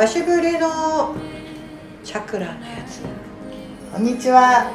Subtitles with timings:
[0.00, 1.14] 久しぶりの
[2.02, 3.02] チャクラのやつ。
[3.92, 4.72] こんにちは。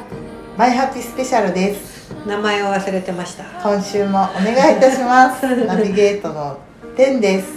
[0.56, 2.14] マイハッピースペシャルです。
[2.24, 3.42] 名前を忘れてました。
[3.60, 5.44] 今週もお願いいたします。
[5.66, 6.58] ナビゲートの
[6.96, 7.48] テンです。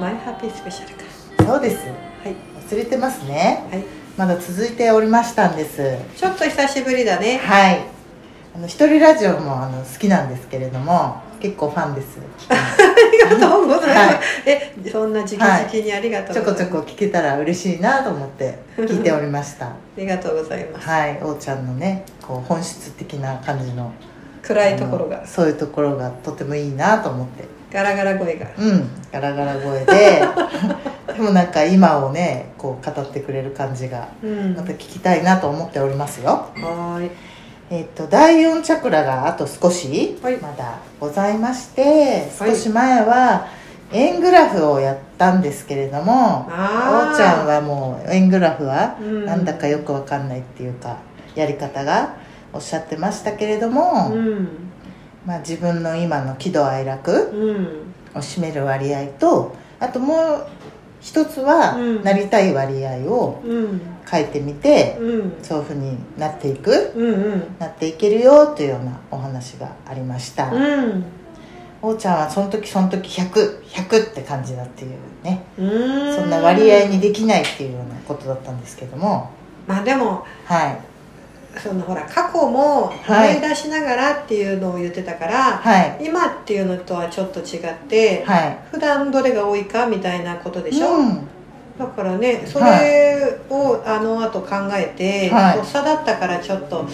[0.00, 1.02] マイハッピースペシャルか。
[1.44, 1.76] そうです。
[1.76, 1.92] は
[2.30, 2.34] い。
[2.66, 3.62] 忘れてますね。
[3.70, 3.84] はい。
[4.16, 5.98] まだ続いておりましたんです。
[6.16, 7.42] ちょっと久しぶりだね。
[7.44, 7.80] はい。
[8.56, 12.18] あの一人ラジオもあの好きなんですけれども結構ファンです。
[12.48, 12.76] あ
[13.12, 14.20] りがとうございます、はい。
[14.46, 19.68] えそんな直々にありがとうちょございます、こちょこ聞けたら嬉しいなと思って聞いておりました。
[19.68, 20.88] ありがとうございます。
[20.88, 21.22] はい。
[21.22, 23.92] おーちゃんのねこう本質的な感じの
[24.42, 25.26] 暗いところが。
[25.26, 27.44] そういうところがとてもいいなと思って。
[27.70, 28.46] ガラガラ声が。
[28.58, 28.90] うん。
[29.12, 30.22] ガラガラ声で。
[31.18, 34.54] でもなんか今をねこう語ってくれる感じがうん。
[34.54, 37.10] また聞きたいなと思っておりますよ、はーい
[37.70, 40.36] えっと第4チャクラがあと少しはい。
[40.38, 42.50] まだございまして、はい。
[42.50, 43.46] 少し前は
[43.92, 47.14] 円グラフをやったんですけれどもおあー。
[47.14, 49.26] ーちゃんはもう円グラフはうん。
[49.26, 50.98] なんだかよくわかんないっていうか
[51.34, 52.16] やり方が
[52.52, 54.48] おっしゃってましたけれども、うん。
[55.26, 57.66] まあ、自分の今の喜怒哀楽うん。
[58.14, 60.46] を占める割合とあともう
[61.00, 62.02] 一つはうん。
[62.02, 63.80] なりたい割合をうん。
[64.10, 65.32] 書いてみて、うん。
[65.42, 67.56] そういうふうになっていくうんうん。
[67.58, 71.04] なっていけるよというようなお話がありました、うん。
[71.82, 75.44] おーちゃんはその時その時100100って感じだっていうね。
[75.58, 76.14] うん。
[76.14, 79.30] そんな割合にできないっていうようなことだったんですけども。
[79.66, 80.80] まあでもはい
[81.56, 83.38] そのほら過去も思はい。
[83.38, 85.98] い出しながらっていうのを言ってたから、はい。
[86.04, 88.58] 今っていうのとはちょっと違って、はい。
[88.70, 91.26] 普段どれが多いかみたいなことでしょ、うん。
[91.78, 95.58] だからねそれをあの後考えて、はい。
[95.58, 96.86] とっさだったからちょっと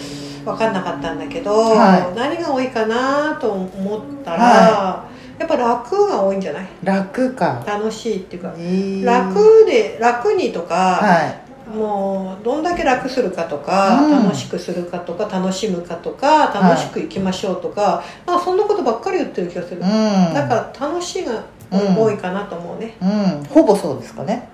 [0.45, 6.67] 分かんなかったんだけど、は何が多いかなと思ったら、はやっぱ楽が多いんじゃない？
[6.83, 7.61] 楽か。
[7.67, 9.05] 楽しいっていうか、えー。
[9.05, 14.23] 楽で楽にとか、はいもうどんだけ楽するかとか、うん。
[14.23, 20.33] 楽しくするかとか楽しむかとか楽しく生きましょうとか、まあそんなことばっかり言ってる気がする、うん。
[20.33, 23.43] だから楽しいがうん多いかなと思うね、うん。
[23.45, 24.47] ほぼそうですかね。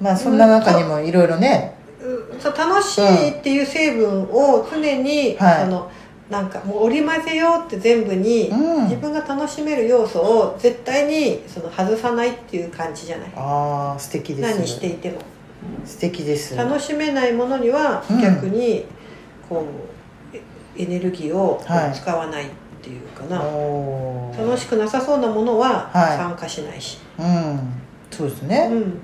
[0.00, 1.74] まあそんな中にもいろいろね。
[2.00, 2.40] うん。
[2.40, 5.64] そう楽しいっていう成分を常に、はい。
[5.64, 5.90] その
[6.28, 8.84] なんかもう織り交ぜようって全部に、うん。
[8.84, 13.32] 自分が楽しめる要素を絶対にその外さないっていう感じじゃない。
[13.36, 15.18] ああ素敵です何していても
[15.84, 16.56] 素敵です。
[16.56, 18.20] 楽しめないものにはうん。
[18.20, 18.84] 逆に
[19.48, 19.64] こ
[20.32, 21.92] うエエネルギーをはい。
[21.94, 22.48] 使わないっ
[22.82, 24.46] ていうかな、おー。
[24.46, 26.16] 楽しくなさそうなものははい。
[26.16, 27.58] 参加しないし、うん。
[28.10, 28.94] そうですうね、ん。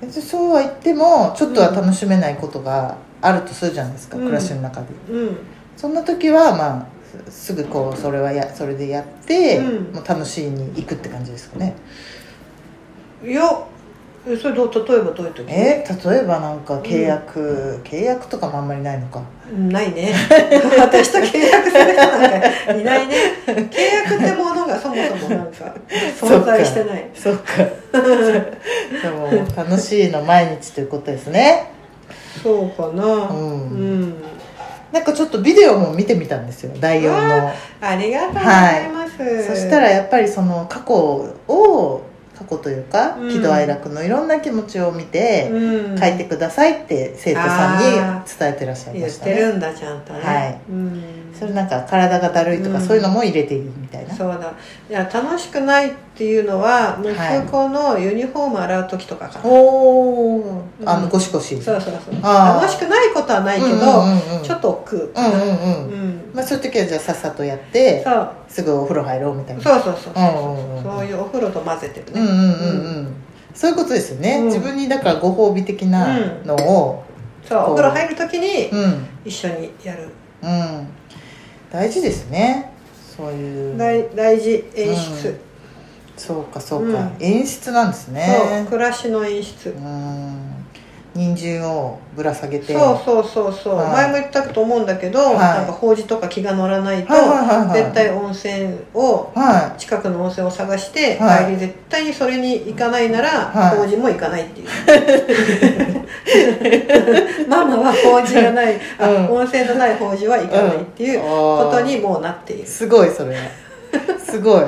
[0.00, 4.24] 別にそうは言ってもちょっとは楽しめないことがあるとするじゃないですか、うん。
[4.24, 4.86] 暮らしの中で。
[5.10, 5.36] うん。
[5.76, 6.86] そんな時はまあ
[7.28, 9.94] すすぐこうそれはやそれでやって、うん。
[9.94, 11.74] もう楽しいに行くって感じですかね。
[13.24, 13.42] いや
[14.26, 15.44] えそれどう例えばどういう時？
[15.52, 19.22] え例えばなんか契約、契約とかもあんまりないのか。
[19.50, 20.14] うんないね。
[20.78, 23.16] 私と契約する人なんかいないね。
[23.46, 25.74] 契約ってものがそもそもなんか
[26.18, 27.10] 存在してない。
[27.14, 27.56] そうか。
[27.62, 31.70] でも楽しいの毎日ということですね。
[32.42, 33.04] そうかな。
[33.04, 34.02] ううん。
[34.04, 34.14] ん、
[34.90, 36.74] なんかちょっとビデオも見てみたんですよ。
[36.80, 37.08] 第4
[37.42, 37.52] の。
[37.82, 42.02] ありがとうございます、そしたらやっぱりその過去を
[42.38, 43.30] 過去というかうん。
[43.30, 45.98] 喜怒哀楽のいろんな気持ちを見てうん。
[45.98, 47.84] 書いてくださいって生徒さんに
[48.38, 49.34] 伝えてらっしゃい言っましたね。
[49.34, 50.20] てるんだちゃんとね。
[50.20, 50.60] はい。
[50.68, 51.02] うん。
[51.38, 52.80] それなんか体がだるいとかうん。
[52.80, 54.52] そういうのも入れていいみたいな、そうだ。
[54.88, 57.12] いや楽しくないっていうのは息
[57.50, 61.60] 子のユニフォーム洗う時とかかな、おおあのうんゴシゴシ。
[61.60, 62.22] そうそうそう。
[62.22, 63.76] 楽しくないことはないけど、
[64.42, 68.30] ちょっと億劫うんうんうん、うんまあ、そういう時はじゃあさっさとやってそう。
[68.48, 69.62] すぐお風呂入ろうみたいな。
[69.62, 70.20] そうそうそうそう,、う。
[70.20, 72.20] んうんうんそういうお風呂と混ぜてるね。
[72.20, 73.14] うんうんうんうん
[73.54, 74.44] そういうことですよね、うん。
[74.46, 77.04] 自分にだからご褒美的なのを
[77.48, 77.72] そうこう。
[77.74, 79.06] お風呂入る時にうん。
[79.24, 80.08] 一緒にやる、
[80.42, 80.86] うん。
[81.70, 82.72] 大事ですね。
[83.16, 83.78] そういう。
[83.78, 84.64] 大大事。
[84.74, 85.38] 演出、うん。
[86.16, 87.16] そうかそうか、うん。
[87.20, 88.14] 演出なんですそう。
[88.14, 90.53] ね暮らしの演出、うん
[91.14, 92.72] 人参をぶら下げて。
[92.74, 93.92] そうそうそうそう、はい。
[93.92, 95.36] 前も言ったと思うんだけど、はい。
[95.36, 97.14] なんか法事とか気が乗らないと、
[97.72, 101.44] 絶対温泉をは近くの温泉を探して、はい。
[101.46, 103.78] 帰り絶対にそれに行かないなら、はい。
[103.78, 104.68] 法事も行かないっていう。
[107.48, 109.30] ママは法事がない、あうん。
[109.30, 113.36] 温泉のない法事は行かないっていうことにもうなっている、すごいそれ
[114.24, 114.64] すごい。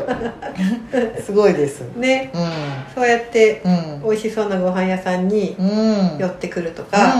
[1.24, 1.82] すごいです。
[1.96, 2.30] ね。
[2.34, 2.38] う
[2.94, 3.62] そうやって
[4.04, 6.18] 美味しそうなご飯屋さんにうん。
[6.18, 7.14] 寄ってくるとうか、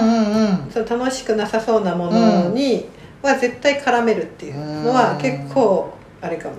[0.73, 2.88] その楽しくなさそうなものに
[3.23, 5.19] は絶対絡めるっていうのはうん。
[5.19, 6.55] 結構あれかも。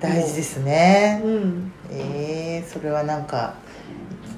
[0.00, 1.20] 大事ですね。
[1.24, 1.72] うん。
[1.92, 3.54] えー、それはなんか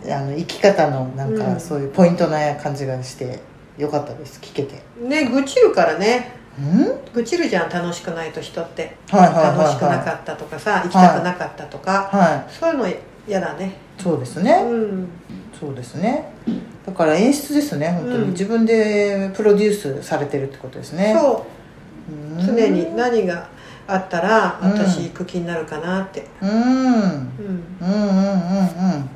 [0.06, 1.54] あの生き方のなんうん。
[1.54, 3.40] かそういうポイントな感じがして
[3.78, 4.38] よかったです。
[4.40, 4.82] 聞けて。
[5.00, 6.32] ね愚痴るからね
[7.14, 8.96] 愚痴るじゃん楽しくないと人って。
[9.10, 12.86] はいはいはい楽しくなかったとかさ行きたくなかったとか、はそういうの
[13.26, 13.72] 嫌だね。
[13.98, 15.08] いそうですうね、ん。
[15.58, 16.32] そうですね。
[16.86, 18.30] だから演出ですね本当に、うん。
[18.30, 21.16] 自分でプロデュースされてるってことですね。
[21.18, 21.46] そ
[22.08, 22.38] う。
[22.38, 22.46] うん。
[22.46, 23.48] 常に何が
[23.86, 24.72] あったらうん。
[24.72, 26.50] 私行く気になるかなって、うん。
[26.50, 26.60] うん、
[26.94, 27.28] うん
[27.80, 29.08] うんうんうん。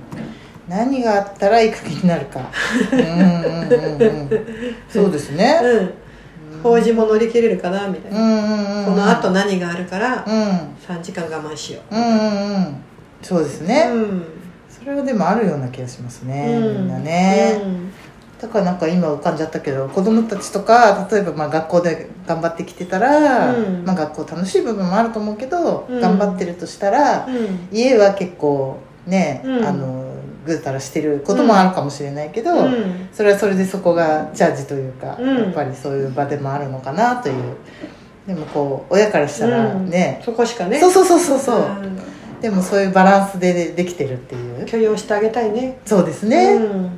[0.68, 2.40] 何があったら行く気になるか。
[2.92, 4.46] うんうんうんうん。
[4.88, 5.60] そうですね。
[5.62, 5.94] うん
[6.62, 10.68] 法事も乗り切れるかなみたいな、このあと何があるからうん。
[10.86, 11.96] 3時間我慢しよう。
[11.96, 12.76] んうんうん。
[13.22, 14.22] そうですう、ね、うん。
[14.68, 16.78] それはでもあるような気がしますね、うん。
[16.78, 17.92] みんなね、うん。
[18.40, 23.84] だからなんか今浮かんじゃったけど子供たちとか例えばまあ学校で頑張ってきてたら、うん。
[23.84, 26.00] まあ、学校楽しい部分もあると思うけど、うん。
[26.00, 27.68] 頑張ってるとしたら、うん。
[27.72, 29.64] 家は結構ね、うん。
[29.64, 29.97] あの
[30.48, 33.08] ぐうたらしてることもあるかもしれないけど、うん。
[33.12, 35.38] それはそれでそこがチャージというか、うん。
[35.38, 37.34] やっぱりそういう場でもあるのかなという。
[38.26, 40.80] でもこう親からしたらね、そこしかね。
[40.80, 41.98] そうそうそうそうそう、ん。
[42.40, 44.66] でもそういうバランスでできてるっていう。
[44.66, 45.78] 許容してあげたいね。
[45.84, 46.90] そうですね、うん。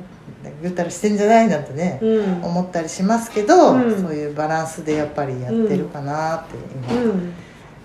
[0.61, 2.43] ぐうたらしてんじゃないなんてね、うん。
[2.43, 4.01] 思ったりしますけど、うん。
[4.01, 7.33] そういうバランスでやっぱりやってるかなってう今ん。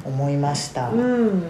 [0.05, 1.43] 思いました、うん。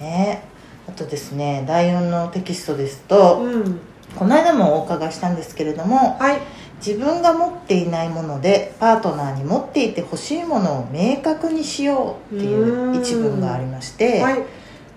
[0.00, 0.42] ね
[0.88, 3.80] あとですね第4のテキストですと、うん。
[4.16, 6.40] この間もお伺いしたんですけれどもはい。
[6.84, 14.42] 自分が持っていないものでパートナーに持っていてほしいものを明確にしようっていう一文がありまして、はい。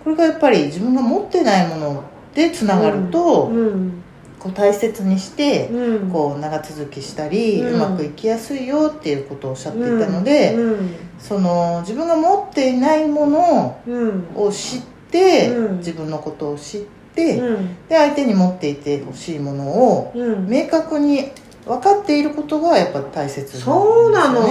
[0.03, 2.03] これがやっぱり自分が持ってないもの
[2.33, 4.03] でつながると、うん。
[4.39, 6.12] こう大切にして、うん。
[6.12, 10.95] こう長続きしたり、ううんまくいきやすいよっていうことをおっしゃっていたので、うん。
[11.19, 14.25] その自分が持っていないものうん。
[14.36, 15.77] を知って、うん。
[15.77, 16.81] 自分のことを知っ
[17.15, 17.88] て、うん。
[17.88, 20.48] で相手に持っていてほしいものをうん。
[20.48, 21.31] 明確に
[21.65, 24.42] 分かっていることがやっぱ大切なんですそうなの。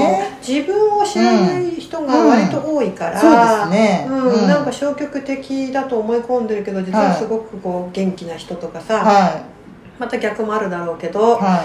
[0.47, 3.31] 自分を知らない人が割と多いから、そう
[3.69, 4.07] ですね。
[4.09, 4.43] うん。
[4.43, 4.49] うん。
[4.49, 9.45] なんか消極的だと思い込んでるけど実はすごくこう元気な人とかさ、は
[9.99, 11.65] また逆もあるだろうけいど、は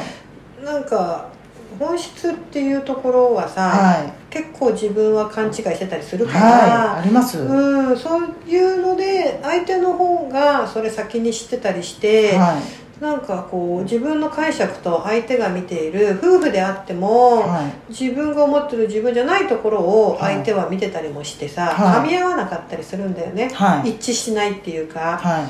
[0.62, 0.66] い。
[0.66, 1.30] なんか
[1.80, 4.14] 本質っていうところはさ、はい。
[4.30, 12.88] 結構自分は勘違いしてたりするから、はいあります、うん、そういうので相手の方がそれ先に知ってたりして、はい。
[13.02, 17.92] なんかこう自分の解釈と相手が見ている夫婦であっても、はい。
[17.92, 22.08] 自分が思ってる自分じゃないところを相手は見てたりもしてさ、はい。
[22.08, 23.92] 噛み合わなかったりするんだよね、はい。
[23.92, 25.44] 一致しないっていうか、は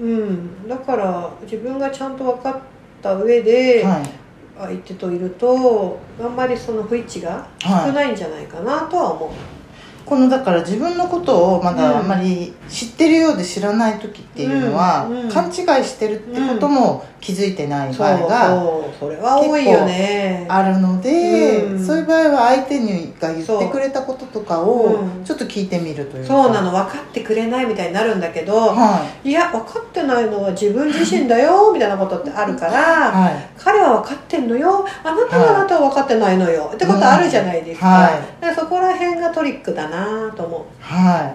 [0.00, 0.02] い。
[0.02, 2.60] うん、だから自分がちゃんと分かっ
[3.00, 4.23] た上ではい
[4.58, 9.30] 相手といるとあんまりその不一致が少ないんじゃないかなとは思う、
[10.04, 15.20] このだから自分のことをまだあんまり知ってるようで知らない時っていうのは、うん。
[15.22, 15.28] うん。
[15.30, 15.52] 勘違い
[15.84, 20.44] してるってことも気づいてないそう場合がそうそれは多いよね。
[20.46, 21.86] あるので、うん。
[21.86, 25.20] そういう場合は相手にが言ってくれたこととかをう。
[25.22, 25.24] ん。
[25.24, 29.32] ちょっと聞いてみるというか、そうなの分かってくれないみたいになるんだけど、はい。
[29.32, 33.48] や分かってないのは自分自身だよ みたいなことってあるから、いはい。
[33.56, 34.84] 彼は分かってんのよ。
[35.02, 38.12] あなたはあなたは分かってないのよ、ってことあるじゃないですか,、はい。
[38.42, 41.32] だからそこら辺がトリックだなと思は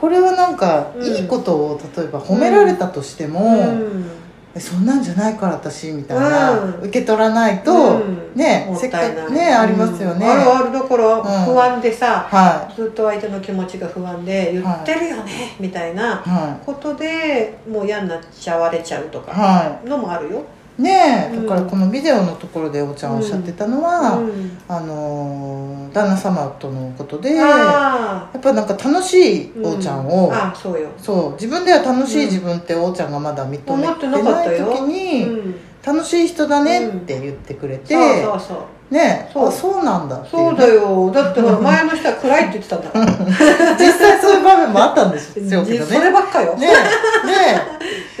[0.00, 1.02] これはなんかうん。
[1.02, 4.06] いいことを例えば褒められたとしてう、も、うん。
[4.06, 4.27] え
[4.60, 6.80] そんなんじゃないから私みたいな、うん。
[6.80, 8.34] 受け取らないと、うん。
[8.34, 11.44] ねせっかくねありますよね、うんあるあるだからん。
[11.44, 20.42] 不安でさ、はずっと相手の気持ちが不安で言ってるよね、みたいないはことでもう嫌になっちゃわれちゃうといかはのもあるよ、い
[20.78, 24.58] ねだからこのビデオのところでおちゃんおっしゃってたのは、うん。
[24.68, 29.14] あのー旦那様とのことでやあっぱなんか楽し
[29.46, 30.06] いーおちゃん。
[30.06, 30.90] を、あそうよ。
[30.98, 32.30] そう自分では楽しいうん。
[32.30, 35.54] 自分っておちゃんがまだ認めてなかったないよ時に、うん
[35.88, 38.94] 楽しい人だねって言ってくれて、そうそうそう。
[38.94, 39.48] ねそう。
[39.48, 41.10] あそうなんだっていうそうだよ。
[41.10, 42.90] だってほら前の人は暗いって言ってたんだ。
[42.90, 47.62] から実際そういう場面もあったんですよけどそれねばっかよ、ねえね。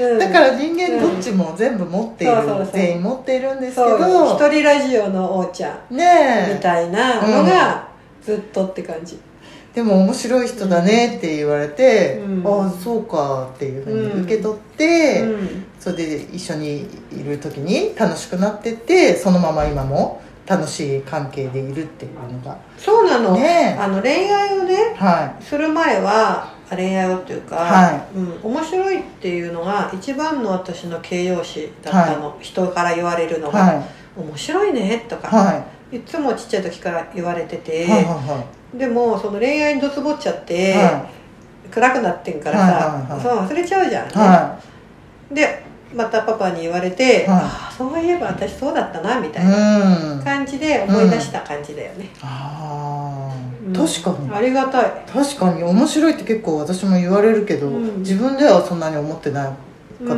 [0.00, 0.22] うん。
[0.22, 2.68] えだから人間どっちも全部持っている、そうそうそう。
[2.72, 4.34] 全員持っているんですけど。
[4.34, 6.54] 一人ラジオのおーちゃんねえ。
[6.54, 7.88] みたいなのが
[8.22, 9.20] ずっとって感じ、
[9.78, 12.44] でも面白い人だねって言われて、うん。
[12.44, 14.16] ああそうかっていうふううん。
[14.16, 15.64] に受け取って、うん。
[15.78, 22.58] それで一緒にいる時に楽しくなってってそのまま今も楽しい関係でいるっていうのが。
[22.76, 23.76] そうなの,、ね。
[23.78, 33.76] えあの恋愛をねはする前は恋愛をっていうか、はうん、面白いっていうのが一番の私の形容詞だったの、人から言われるのが、い。
[33.76, 33.82] は
[34.16, 35.28] 面白いねとか、
[35.92, 40.74] いはいつもちっちゃい時から言われてて、いはいはでもその恋愛にどつぼっちゃって、い。
[40.74, 41.06] は
[41.70, 43.20] 暗くなってんからさ、はいはいはい。
[43.20, 44.12] そう忘れちゃうじゃん、い。
[44.12, 44.58] は
[45.30, 45.62] で
[45.94, 47.24] またパパに言われて、はい。
[47.28, 50.22] ああそういえば私そうだったなみたいなうん。
[50.22, 53.30] 感じで思い出した感じだよね、あ
[53.66, 53.76] うん。
[53.76, 54.30] あ確かに。
[54.30, 54.92] ありがたい。
[55.10, 57.98] 確かに面白いって結構私も言われるけど、うん。
[58.00, 59.52] 自分ではそんなに思ってなか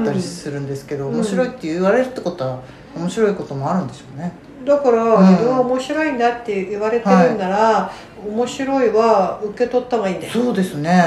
[0.03, 1.17] ったりするんですけど、うん。
[1.17, 2.61] 面白いって言われるってことは
[2.97, 4.33] 面白いこともあるんでしょうね
[4.65, 5.31] だから、うん。
[5.31, 7.91] 自分は面白いんだって言われてるんなら、
[8.27, 11.03] 面白いは受け取った方がいいんだよ、そうですね、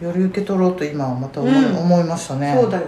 [0.00, 0.06] うん。
[0.06, 2.56] より受け取ろうと今また思思いましたね。
[2.60, 2.86] そうだよ。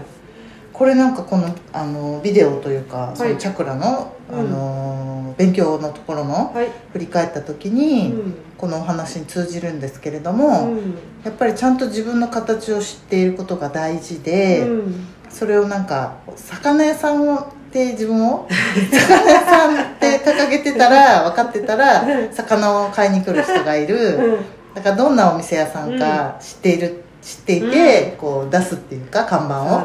[0.73, 3.17] これなんかこのあのビデオというか、い。
[3.17, 4.39] そのチャクラの、うん。
[4.39, 8.35] あの勉強のところのはい、振り返った時うに、ん。
[8.59, 10.95] このお話に通じるんですけれどうも、ん。
[11.25, 15.07] やっぱりちゃんと自分の形を知っていることが大事で、うん。
[15.31, 18.49] それをなんか魚屋さんをって自分を
[18.91, 23.97] 魚屋さんって掲げてたら分かってたら魚を買いに来る人がいる。
[24.17, 24.75] うん。
[24.75, 29.79] だからどんなお店屋さんか知っている、知っていて、こう出すっていうか看板を。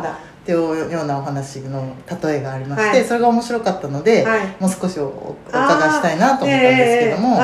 [0.45, 3.03] っていうようなお話の例えがありまして、はい。
[3.03, 4.55] それが面白かったので、はい。
[4.59, 7.39] もう少しおお伺いしたいなと思ったんですけども、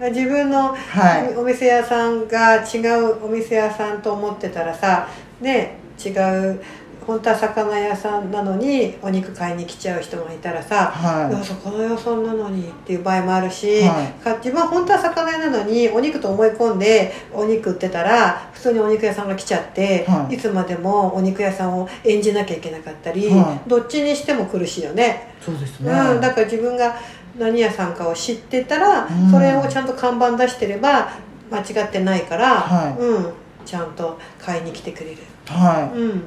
[0.00, 1.36] 自分のはい。
[1.36, 5.08] お店屋さんが違うお店屋さんと思ってたらさ
[5.40, 6.62] ね違う
[7.10, 20.34] 本当は魚屋さんなのにお肉買いに来ちゃう人がいたらさはいいや魚屋さんなのにっていう場合もあるし、はか自分は本当は魚屋なのにお肉と思い込んでお肉売ってたら普通にお肉屋さんが来ちゃって、はい。
[20.34, 23.68] い、つまでもお肉屋さんを演じなきゃいけなかったり、はい。
[23.68, 25.34] どっちにしても苦しいよね。
[25.40, 26.94] そうですね、うん、だから自分が
[27.38, 29.30] 何屋さんかを知ってたら、うん。
[29.30, 31.10] それをちゃんと看板出してれば
[31.50, 33.00] 間違ってないから、はい。
[33.00, 33.32] うん、
[33.64, 35.16] ちゃんと買いに来てくれる。
[35.46, 35.98] はい。
[35.98, 36.22] うん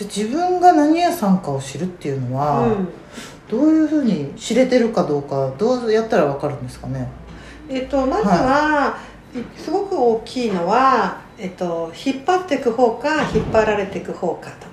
[0.00, 2.88] じゃあ自分が何屋さんかを知るっていうのは、うん
[3.50, 7.08] どういうふうに知れてるかどうかどうやったら分かるんですかね？
[7.68, 8.96] えっと、まずは、
[9.34, 14.70] いすごく大きいのは、えっと、引っ張っていく方か引っ張られていく方かとか。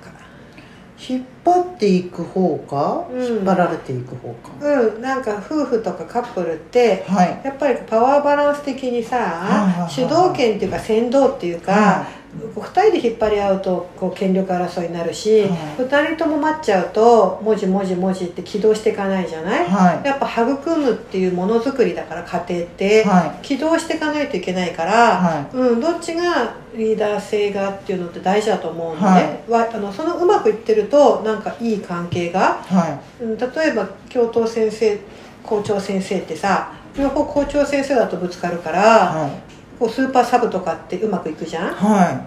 [1.08, 3.20] 引っ張っていく方か、うん。
[3.20, 7.40] 引っ張られていく方か、うん、なんか夫婦とかカップルってはい。
[7.44, 9.26] やっぱりパワーバランス的にさ、はい
[9.72, 12.06] はいはい主導権っていうか先導っていうか、は
[12.54, 15.50] こう2人で引っ張り合うとこう権力争いになるし、はい。
[15.78, 20.06] 2人とも待っちゃうと文字文字文字って起動していかないじゃない、はい。
[20.06, 35.00] やっぱ育むっていうものづくりだから家庭って、は起動していかないといけないから、はうん、どっちがリーダー性がっていうのって大事だと思うのね、わあのそのうまくいってるとなんかいい関係が、はうん、例えば教頭先生
[35.42, 41.74] 校長先生ってさ両方校長先生だとぶつかるから、いはいこうスーパーサブとかってうまくいくじゃん？
[41.74, 42.26] は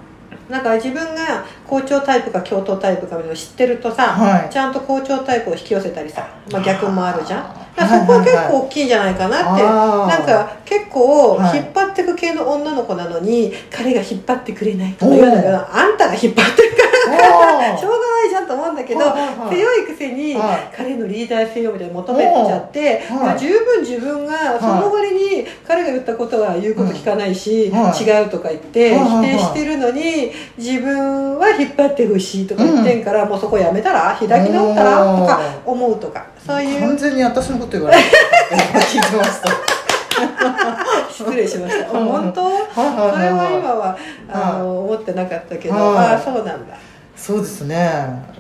[0.49, 4.49] なんか自分が校長タイプか教頭タイプかみたいなのを知ってるとさ、はい。
[4.49, 7.61] ちゃんと校長タイプを引き寄せたりさ、まあ、逆もあるじゃん？
[7.75, 11.57] だそこは結構大きいんじゃないかなって、なんか結構はい。
[11.57, 19.01] 引っ張ってく系の女の子なのに、彼が引っ張ってくれないとか言うんだけどあんたが引っ張ってるからしょうがないじゃんと思うんだけど、
[19.49, 20.75] 強いくせに、はい。
[20.75, 23.01] 彼のリーダー性をみたいな求めちゃって、
[23.37, 27.69] 十分自分がその割に彼が言ったことは言うこと聞かないし、違
[28.23, 34.15] うとか言って否定してるのに自分は引っ張ってほしいとか言ってんから、もうそこやめたら？
[34.19, 35.17] 開き直ったら？
[35.19, 36.27] とか思うとか。
[36.45, 36.81] そういう。
[36.81, 38.03] 完全に私のこと言われて
[38.51, 39.49] 今聞いてました
[41.11, 41.91] 失礼しました。
[41.91, 42.41] うん本当？
[42.49, 42.49] そ
[43.17, 43.97] れは今は
[44.29, 46.05] あの思ってなかったけど、はい。
[46.13, 46.75] ああそうなんだ
[47.21, 47.75] そうですね。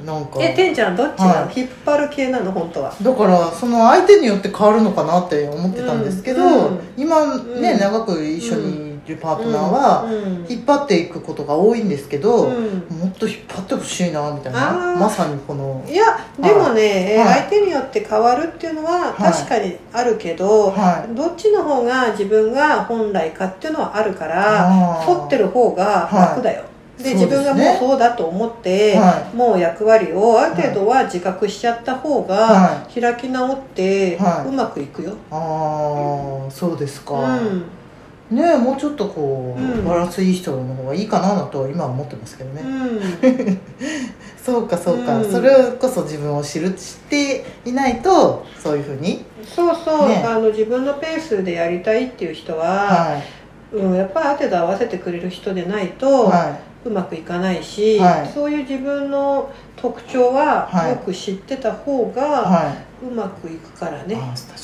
[0.03, 0.39] なんか。
[0.39, 1.59] えてんちゃんどっちなの、はい。
[1.59, 2.51] 引っ張る系なの？
[2.51, 2.91] 本当は。
[2.99, 6.65] だからその相手によって変わるのかなって思ってたんですけど、うん。
[6.65, 7.79] うん今ね、うん。
[7.79, 10.45] 長く一緒にいるパートナーはうん。
[10.49, 12.85] 引っ張っていくことが多いんですけど、うん。
[12.89, 15.85] もっと引っ張ってほしいなみたいなまさにこの。
[15.87, 16.03] いや
[16.39, 17.39] でもね、えーはい。
[17.41, 19.31] 相手によって変わるっていうのははい。
[19.31, 25.11] 確かにあるけど、はどっちの方が自分が本来かっていうのはあるからあー。
[25.11, 26.63] 沿ってる方が楽だよ、
[27.01, 34.47] で自分がもうそうだと思って、はもう役割をある程度は自覚しちゃった方がは開き直ってはい。
[34.47, 38.35] うまくいくよ、ああそうですか、うん。
[38.35, 39.85] ねえもうちょっとこう、うん。
[39.85, 43.59] バランスいい人の方がいいかなとは今は思ってますけどね、うん。
[44.43, 45.31] そうかそうか、うん。
[45.31, 50.23] それこそ自分を知る知っていないとそういうふうにそうそう、ね。
[50.25, 53.40] あの自分のペースでやりたいっていう人は、はい
[53.73, 58.27] うん、やっぱりある程度合わせてくれる人でないと、はうまくいかないし、はい。
[58.27, 60.91] そういう自分の特徴ははい。
[60.91, 64.55] よく知ってた方いがはうまくいくからね、いああ確か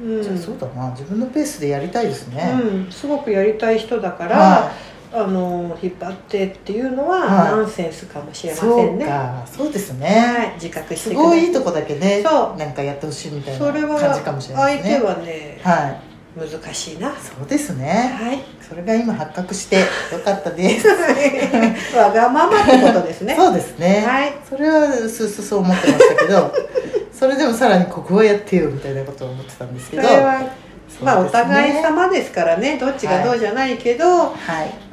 [0.00, 0.22] に、うん。
[0.22, 0.90] じゃあそうだな。
[0.90, 4.72] 自分のペースでやりたいですね、うん、すごくやりたい人だから、は
[5.12, 7.52] あの引っ張ってっていうのははい。
[7.52, 9.46] ナンセンスかもしい、れませんね、そうか。
[9.46, 12.56] そうですね、はい、自覚してすごいいいとこだけねそう。
[12.56, 16.00] なんかやってほしいみたいなそれは感じかもしれない相手はねは
[16.36, 17.14] 難しいな。
[17.16, 18.14] そうですね。
[18.20, 18.40] はい。
[18.60, 19.78] それが今発覚して
[20.12, 20.86] よかったです。
[21.96, 23.34] わがままってことですね。
[23.34, 24.34] そうですね、はい。
[24.46, 26.54] それはすすそう思ってましたけど
[27.10, 30.42] それでもさらにここはやってよみたいなことを思ってたんですけどそれは
[31.00, 32.76] まあお互い様ですからね。
[32.78, 34.36] どっちがどうじゃないけど、はい。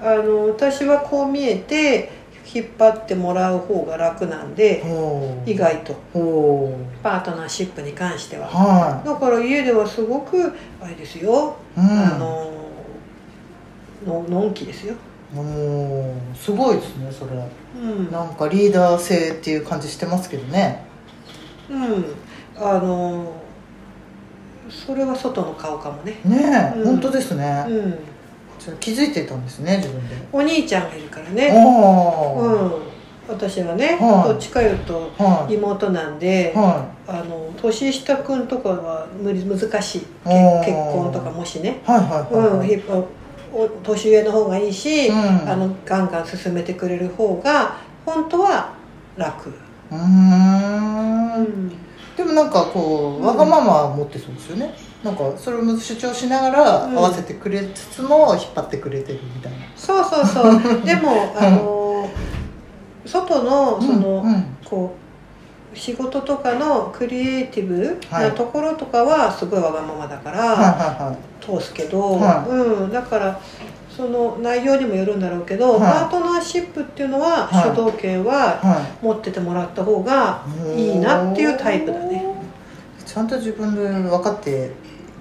[0.01, 2.22] あの私はこう見えて
[2.53, 4.83] 引っ張ってもらう方が楽なんで
[5.45, 5.95] 意外と。
[7.01, 8.47] パートナーシップに関しては。
[8.47, 12.51] はだから家ではすごくあれですよ、い、うん、あの
[14.05, 14.95] ののんきですよ、
[15.33, 17.31] もうすごいですねそれ。
[17.81, 18.11] うん。
[18.11, 20.85] なんかリーダー性っていう感じしてますけどね。
[21.69, 22.05] うん、
[22.55, 23.33] あの
[24.69, 26.85] それは外の顔かもね、ねえ、うん。
[26.85, 27.99] 本当ですね、うん、
[28.63, 30.15] じゃあ気づいてたんですね自分で。
[30.31, 31.51] お兄ちゃんがいるからね、う
[32.47, 32.71] ん、
[33.27, 34.29] 私はね、はい。
[34.29, 35.55] どっちかいうとはい。
[35.55, 39.99] 妹なんで、はあの年下くんとかは無理難しい。
[39.99, 41.81] 結婚とかもしね、
[43.83, 45.15] 年上の方がいいし、うん。
[45.49, 48.73] あのガンガン進めてくれる方が本当は
[49.17, 51.35] 楽、うーん。
[51.35, 51.71] うん。
[52.15, 54.73] でもなんかこう、うんわがままは持ってそうですよね
[55.03, 56.97] なんかそれも主張しながらうん。
[56.97, 59.57] 合わせてくれつつも引っ張ってくれてるみたいな。
[59.75, 60.61] そうそうそう。
[60.85, 62.09] でもあの
[63.05, 64.33] 外のその、うん。
[64.33, 65.03] うんこう
[65.75, 73.39] 仕事とかのクリエイティブはないところとかはすごいわがままだから、はいは通すけど、はうん、だから
[73.89, 75.79] その内容にもよるんだろうけど、はい。
[75.79, 77.75] パートナーシップっていうのは、はい。
[77.75, 78.59] 主導権は
[79.01, 80.45] 持っててもらった方が
[80.75, 82.25] いいいなっていうタイプだね。
[83.05, 84.71] ちゃんと自分で分かって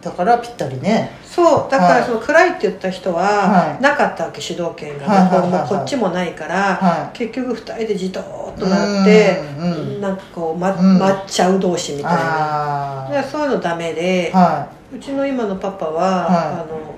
[0.03, 1.11] たからぴったりね。
[1.25, 2.01] そうだかはい。
[2.01, 3.83] らその暗いって言った人ははい。
[3.83, 5.07] なかったわけ主導権が。
[5.07, 10.99] はいはいはい向こうもこっちもないから、は結局二人でじとーっとなってうんうんなんかこう、まうん。
[10.99, 13.25] 待っちゃう同士みたいな。
[13.31, 14.33] そういうのダメで、
[14.95, 16.37] うちの今のパパは、はい。
[16.37, 16.93] あの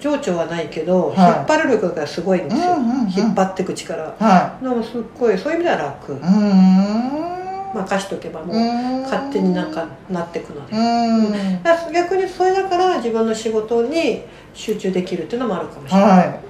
[0.00, 1.28] 情緒はないけど、はい。
[1.28, 2.76] 引っ張る力がすごいんですよ、
[3.16, 4.02] 引っ張っていく力。
[4.04, 4.06] い。
[4.22, 7.37] はでもすっごいそういう意味では楽、いうーん
[7.74, 8.56] 任しとけばもう
[9.02, 11.92] 勝手になんかなっていくので、うーん。
[11.92, 14.22] 逆にそれだから自分の仕事に
[14.54, 16.40] 集中できるっていうのもあるかもしれない、は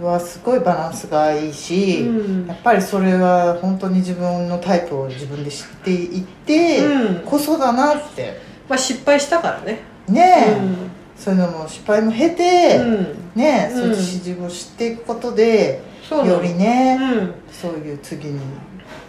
[0.00, 0.02] い。
[0.02, 2.46] はすごいバランスがいいし、うん。
[2.46, 7.24] やっぱりそれは本当に自分のタイプを自分で知っていってうん。
[7.24, 8.52] こそだなって。
[8.68, 9.80] まあ、失敗したからね。
[10.08, 10.76] ねえ、うん。
[11.16, 13.06] そういうのも失敗も経て、うん。
[13.34, 13.80] ねえ、うん。
[13.80, 17.34] そういう自分を知っていくことでよりね、うん。
[17.50, 18.40] そういう次に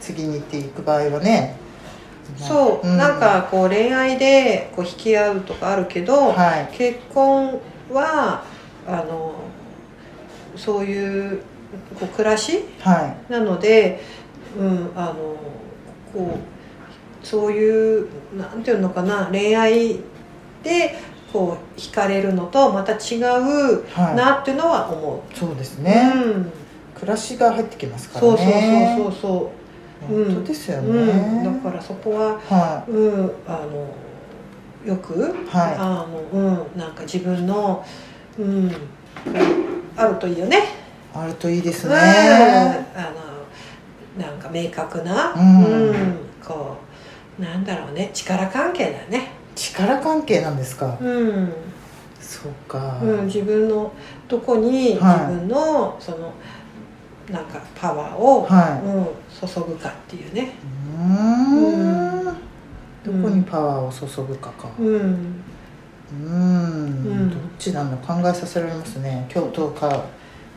[0.03, 1.55] 次に行っていく場合はね。
[2.37, 6.69] そう、なんかこう恋愛でこう引き合うとかあるけど、はい。
[6.73, 8.43] 結婚は
[8.85, 9.33] あの
[10.57, 11.37] そういう
[11.97, 14.01] こう暮らしはなので、
[14.59, 15.13] うん、あの
[16.13, 16.37] こ
[17.23, 19.99] うそういうなんていうのかな恋愛
[20.63, 20.95] で
[21.31, 24.15] こう惹かれるのとまた違うはい。
[24.15, 25.33] なっていうのは思う。
[25.33, 26.51] いそうですね、うん、
[26.93, 29.62] 暮らしが入ってきますからそうそうねそうそうそう。
[30.09, 30.25] うん。
[30.33, 33.87] 本当ですよね、うん、だからそこははうん、あの
[34.85, 35.75] よく、はい。
[35.77, 37.85] あのうん、なんか自分の、
[38.37, 38.71] うん、
[39.95, 40.57] あるといいよね。
[40.57, 40.61] い
[41.15, 41.99] あるといいですうん、ね、
[42.95, 43.11] あ
[44.17, 46.15] のなんか明確な、うん。
[46.43, 46.77] こ
[47.39, 48.09] うなんだろうね。
[48.13, 49.31] 力関係だよね。
[49.55, 51.53] 力関係なんですか、うん、
[52.19, 53.91] そうか、うん、自分の
[54.27, 55.35] どこに自はい。
[55.35, 56.33] 分のその
[57.29, 58.85] なんかパワーを、はい。
[58.85, 60.51] うん、注ぐかっていうね。
[60.97, 62.27] うーん。
[62.27, 62.35] うん。
[63.03, 64.69] どこにパワーを注ぐかか。
[64.77, 66.29] うん、うーん。
[66.29, 67.29] うん。
[67.29, 67.97] どっちなんだ。
[67.97, 69.25] 考えさせられますね。
[69.29, 70.03] 教頭か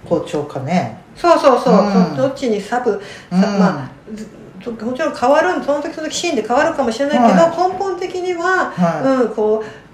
[0.09, 0.99] 校長かね。
[1.15, 2.17] そうそうそう、うん。
[2.17, 2.97] どっちにサブう
[3.37, 3.41] ん。
[3.41, 4.29] さまあず
[4.67, 9.86] もちろん変わるその時その時シーンで変わるかもしれないけど、は根本的には、はうん、こう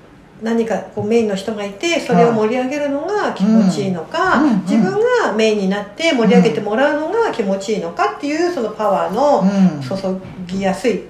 [0.42, 9.80] 何かこうメインの人がいてそれを盛り上げるのが気持ちいいのか、自分がメインになって盛り上げてもらうのが気持ちいいのかっていうそのパワーのうん。
[9.80, 11.02] 注ぎやすい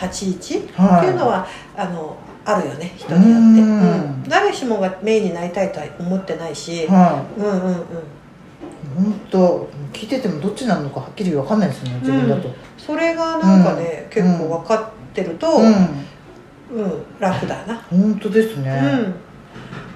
[0.00, 0.98] 立ち位置はい。
[0.98, 1.46] っていうのは、
[1.76, 3.80] あのあるよね人によって、うん。
[3.80, 3.84] う
[4.22, 4.22] ん。
[4.28, 7.76] 誰しもがメインになりたいとは思ってないし、はうんうんうんい
[8.96, 12.48] 本当聞いててもどっちなのかはっきり分かんないですね自分だと
[12.78, 14.10] それがなんかね、うん。
[14.10, 15.48] 結構分かってると、
[16.72, 19.14] ううんん楽だな、本当ですね、うん。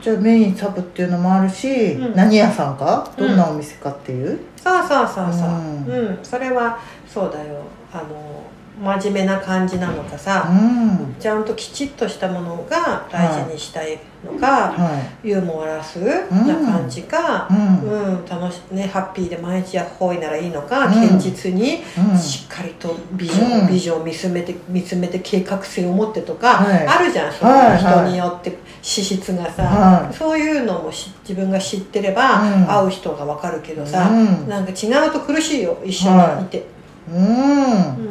[0.02, 2.16] じゃあメインサブっていうのもあるし、うん。
[2.16, 3.10] 何屋さんか？
[3.16, 3.28] うん。
[3.28, 5.86] どんなお店かっていう、そうそうそうそう、うん。
[5.86, 6.18] うん。
[6.22, 7.62] それはそうだよ。
[7.92, 8.04] あの
[8.80, 11.14] 真面目な感じなのかうさ、ん。
[11.18, 18.14] ちゃんときちっとしたものが大事にしたいのか、はユーモラスな感じかい、うん。
[18.14, 20.94] うん楽しね、ハッピーで毎日やっほいならいいのか、うん。
[20.94, 22.18] 堅実にうん。
[22.18, 23.66] しっかりとビジョン、うん。
[23.68, 26.86] ビジョンを見つめて見つめて計画性を持ってとか、はい。
[26.86, 27.74] あるじゃんそうはいい。
[27.74, 30.14] う人によって資質がさ、はい。
[30.14, 32.66] そういうのもし自分が知ってれば、うん。
[32.66, 34.48] 会う人が分かるけどさ、うん。
[34.48, 36.64] なんか違うと苦しいよ一緒にいて、
[37.10, 37.24] うん。
[37.24, 37.28] う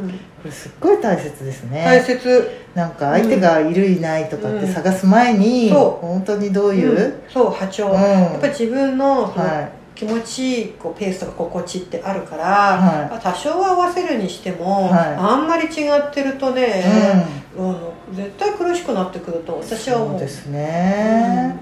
[0.08, 1.84] んこれすっごい大切ですね。
[1.84, 2.50] 大切。
[2.76, 5.74] なんか相手がいるいないとかって探す前に、う。
[5.74, 7.14] ん本当にどういう、うん。
[7.28, 7.94] そう波長、うん。
[7.94, 9.78] やっぱり自分のはい。
[9.98, 15.16] 気持ちいいこうペースとか心地ってあるから、は多少は合わせるにしても、はい。
[15.16, 16.84] あんまり違ってるとね、
[17.58, 20.10] うあの絶対苦しくなってくるとん、私は思う。
[20.12, 21.60] そうですね、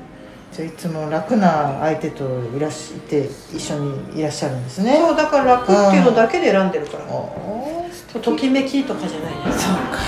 [0.51, 2.25] じゃあいつも楽な相手と
[2.57, 4.97] いらっしゃって一緒にいらっしゃるんですね。
[4.99, 7.84] そうだから楽っていうのだけで選んでるから、おー
[8.19, 9.39] ときめきとかじゃないね。
[9.51, 9.99] そうか。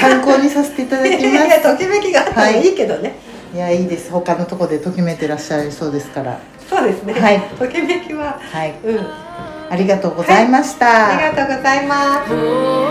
[0.00, 2.66] 参考にさせていただき いやいますやときめきがあったらい。
[2.66, 3.16] いけどね、
[3.54, 4.10] いやいいです。
[4.10, 6.38] 他のとこでときめいてらっしゃるそうですから。
[6.68, 7.40] そうですね、はい。
[7.58, 8.74] ときめきははい。
[8.84, 9.06] うん。
[9.70, 12.32] ありがとうございました、ありがとうございます「